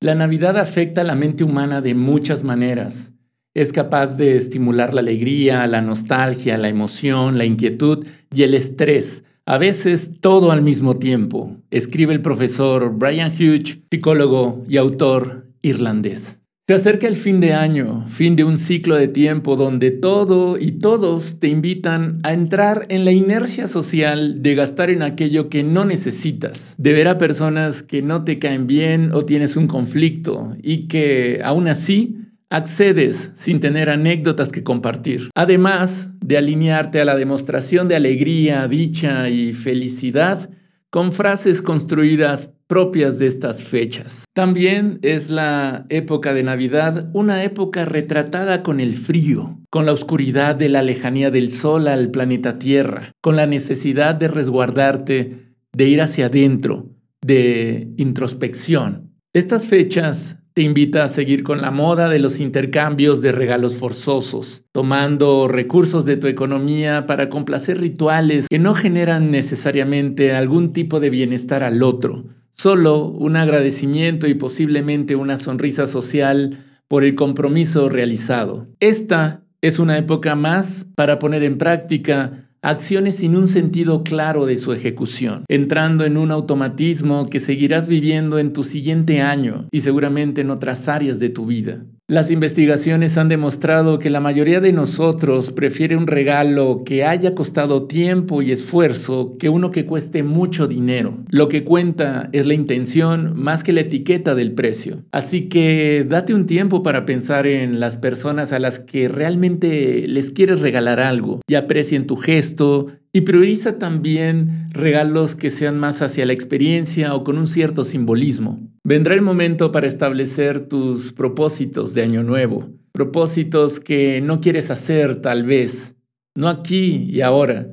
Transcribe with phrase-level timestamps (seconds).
[0.00, 3.12] La Navidad afecta a la mente humana de muchas maneras.
[3.52, 9.24] Es capaz de estimular la alegría, la nostalgia, la emoción, la inquietud y el estrés,
[9.44, 16.37] a veces todo al mismo tiempo, escribe el profesor Brian Hughes, psicólogo y autor irlandés.
[16.68, 20.72] Se acerca el fin de año, fin de un ciclo de tiempo donde todo y
[20.72, 25.86] todos te invitan a entrar en la inercia social de gastar en aquello que no
[25.86, 30.88] necesitas, de ver a personas que no te caen bien o tienes un conflicto y
[30.88, 32.18] que aún así
[32.50, 35.30] accedes sin tener anécdotas que compartir.
[35.34, 40.50] Además de alinearte a la demostración de alegría, dicha y felicidad
[40.90, 44.24] con frases construidas propias de estas fechas.
[44.34, 50.56] También es la época de Navidad una época retratada con el frío, con la oscuridad
[50.56, 56.00] de la lejanía del Sol al planeta Tierra, con la necesidad de resguardarte, de ir
[56.00, 56.90] hacia adentro,
[57.22, 59.14] de introspección.
[59.32, 64.64] Estas fechas te invita a seguir con la moda de los intercambios de regalos forzosos,
[64.72, 71.10] tomando recursos de tu economía para complacer rituales que no generan necesariamente algún tipo de
[71.10, 78.66] bienestar al otro, solo un agradecimiento y posiblemente una sonrisa social por el compromiso realizado.
[78.80, 84.58] Esta es una época más para poner en práctica acciones sin un sentido claro de
[84.58, 90.40] su ejecución, entrando en un automatismo que seguirás viviendo en tu siguiente año y seguramente
[90.40, 91.84] en otras áreas de tu vida.
[92.10, 97.86] Las investigaciones han demostrado que la mayoría de nosotros prefiere un regalo que haya costado
[97.86, 101.18] tiempo y esfuerzo que uno que cueste mucho dinero.
[101.28, 105.04] Lo que cuenta es la intención más que la etiqueta del precio.
[105.12, 110.30] Así que date un tiempo para pensar en las personas a las que realmente les
[110.30, 116.24] quieres regalar algo y aprecien tu gesto y prioriza también regalos que sean más hacia
[116.24, 118.60] la experiencia o con un cierto simbolismo.
[118.88, 125.16] Vendrá el momento para establecer tus propósitos de año nuevo, propósitos que no quieres hacer
[125.16, 125.96] tal vez,
[126.34, 127.68] no aquí y ahora,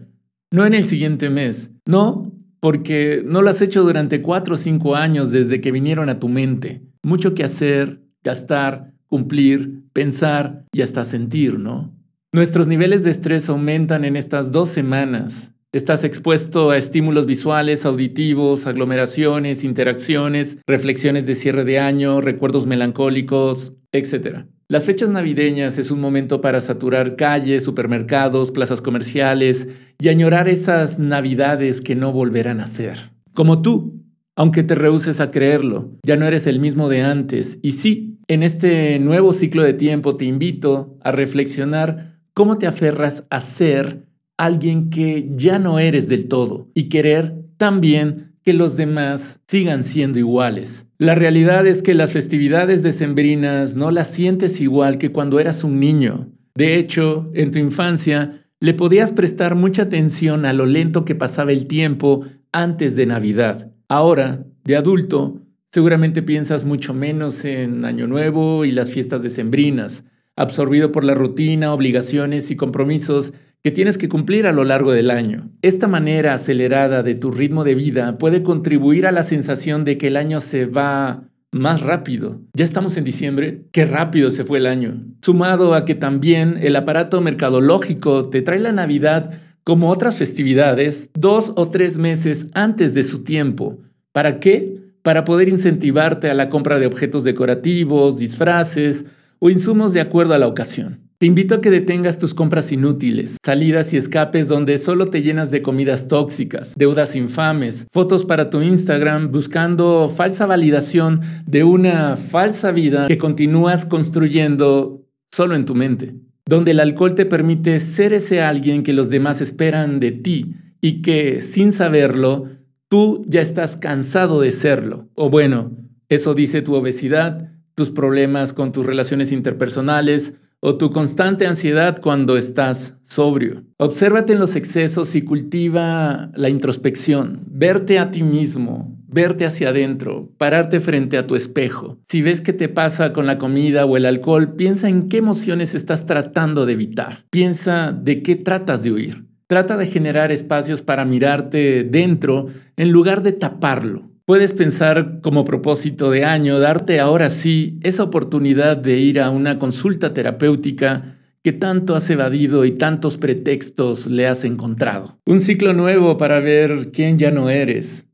[0.52, 4.98] no en el siguiente mes, no porque no lo has hecho durante cuatro o cinco
[4.98, 6.81] años desde que vinieron a tu mente.
[7.02, 11.98] Mucho que hacer, gastar, cumplir, pensar y hasta sentir, ¿no?
[12.34, 18.66] Nuestros niveles de estrés aumentan en estas dos semanas Estás expuesto a estímulos visuales, auditivos,
[18.66, 24.46] aglomeraciones, interacciones, reflexiones de cierre de año, recuerdos melancólicos, etc.
[24.69, 29.68] Las fechas navideñas es un momento para saturar calles, supermercados, plazas comerciales
[30.00, 33.12] y añorar esas navidades que no volverán a ser.
[33.34, 34.02] Como tú,
[34.38, 37.59] aunque te rehuses a creerlo, ya no eres el mismo de antes.
[37.62, 43.25] Y sí, en este nuevo ciclo de tiempo te invito a reflexionar cómo te aferras
[43.30, 44.05] a ser
[44.38, 50.19] alguien que ya no eres del todo y querer también que los demás sigan siendo
[50.19, 50.88] iguales.
[51.00, 55.79] La realidad es que las festividades decembrinas no las sientes igual que cuando eras un
[55.79, 56.29] niño.
[56.53, 61.51] De hecho, en tu infancia le podías prestar mucha atención a lo lento que pasaba
[61.51, 63.72] el tiempo antes de Navidad.
[63.90, 65.41] Ahora, de adulto,
[65.72, 71.74] seguramente piensas mucho menos en Año Nuevo y las fiestas decembrinas, absorbido por la rutina,
[71.74, 73.34] obligaciones y compromisos
[73.66, 75.50] que tienes que cumplir a lo largo del año.
[75.64, 80.06] Esta manera acelerada de tu ritmo de vida puede contribuir a la sensación de que
[80.06, 82.42] el año se va más rápido.
[82.54, 85.04] Ya estamos en diciembre, qué rápido se fue el año.
[85.24, 89.34] Sumado a que también el aparato mercadológico te trae la Navidad
[89.64, 93.80] como otras festividades dos o tres meses antes de su tiempo.
[94.12, 94.80] ¿Para qué?
[95.02, 99.08] Para poder incentivarte a la compra de objetos decorativos, disfraces
[99.40, 101.05] o insumos de acuerdo a la ocasión.
[101.18, 105.50] Te invito a que detengas tus compras inútiles, salidas y escapes donde solo te llenas
[105.50, 112.74] de comidas tóxicas, deudas infames, fotos para tu Instagram buscando falsa validación de una falsa
[112.74, 116.16] vida que continúas construyendo solo en tu mente,
[116.46, 121.02] donde el alcohol te permite ser ese alguien que los demás esperan de ti y
[121.02, 122.50] que, sin saberlo,
[122.90, 125.08] tú ya estás cansado de serlo.
[125.14, 125.78] O bueno,
[126.09, 132.38] eso dice tu obesidad, tus problemas con tus relaciones interpersonales, o tu constante ansiedad cuando
[132.38, 133.65] estás sobrio.
[133.77, 140.31] Obsérvate en los excesos y cultiva la introspección, verte a ti mismo, verte hacia adentro,
[140.39, 142.00] pararte frente a tu espejo.
[142.07, 145.75] Si ves que te pasa con la comida o el alcohol, piensa en qué emociones
[145.75, 147.25] estás tratando de evitar.
[147.29, 149.27] Piensa de qué tratas de huir.
[149.45, 154.14] Trata de generar espacios para mirarte dentro en lugar de taparlo.
[154.25, 159.60] Puedes pensar como propósito de año darte ahora sí esa oportunidad de ir a una
[159.60, 165.19] consulta terapéutica que tanto has evadido y tantos pretextos le has encontrado.
[165.27, 168.07] Un ciclo nuevo para ver quién ya no eres,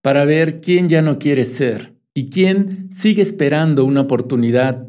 [0.00, 4.86] para ver quién ya no quieres ser y quién sigue esperando una oportunidad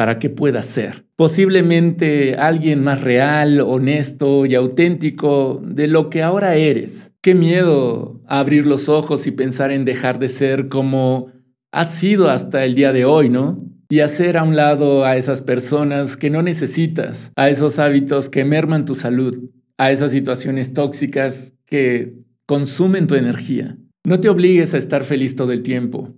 [0.00, 1.04] para que pueda ser.
[1.14, 7.12] Posiblemente alguien más real, honesto y auténtico de lo que ahora eres.
[7.20, 11.30] Qué miedo abrir los ojos y pensar en dejar de ser como
[11.70, 13.62] has sido hasta el día de hoy, ¿no?
[13.90, 18.46] Y hacer a un lado a esas personas que no necesitas, a esos hábitos que
[18.46, 22.14] merman tu salud, a esas situaciones tóxicas que
[22.46, 23.76] consumen tu energía.
[24.02, 26.16] No te obligues a estar feliz todo el tiempo.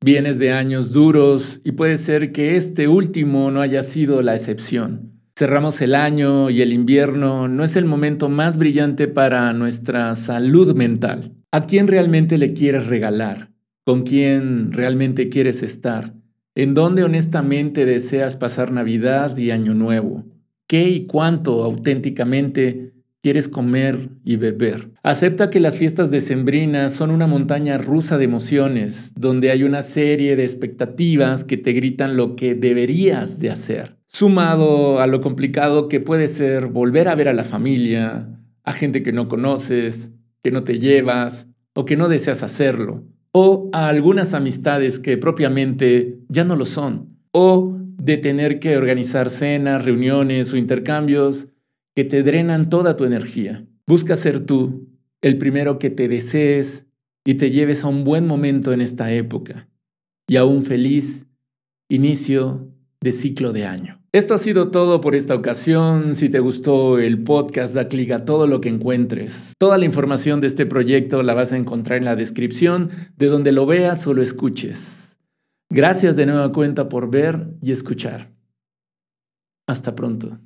[0.00, 5.20] Vienes de años duros y puede ser que este último no haya sido la excepción.
[5.36, 10.76] Cerramos el año y el invierno no es el momento más brillante para nuestra salud
[10.76, 11.32] mental.
[11.50, 13.50] ¿A quién realmente le quieres regalar?
[13.84, 16.14] ¿Con quién realmente quieres estar?
[16.54, 20.26] ¿En dónde honestamente deseas pasar Navidad y Año Nuevo?
[20.68, 22.92] ¿Qué y cuánto auténticamente
[23.22, 24.90] quieres comer y beber.
[25.02, 30.36] Acepta que las fiestas decembrinas son una montaña rusa de emociones, donde hay una serie
[30.36, 36.00] de expectativas que te gritan lo que deberías de hacer, sumado a lo complicado que
[36.00, 40.10] puede ser volver a ver a la familia, a gente que no conoces,
[40.42, 46.18] que no te llevas o que no deseas hacerlo, o a algunas amistades que propiamente
[46.28, 51.48] ya no lo son, o de tener que organizar cenas, reuniones o intercambios
[51.98, 53.66] que te drenan toda tu energía.
[53.84, 54.86] Busca ser tú
[55.20, 56.86] el primero que te desees
[57.26, 59.68] y te lleves a un buen momento en esta época
[60.28, 61.26] y a un feliz
[61.90, 64.00] inicio de ciclo de año.
[64.12, 66.14] Esto ha sido todo por esta ocasión.
[66.14, 69.54] Si te gustó el podcast, da clic a todo lo que encuentres.
[69.58, 73.50] Toda la información de este proyecto la vas a encontrar en la descripción, de donde
[73.50, 75.18] lo veas o lo escuches.
[75.68, 78.30] Gracias de nueva cuenta por ver y escuchar.
[79.66, 80.38] Hasta pronto.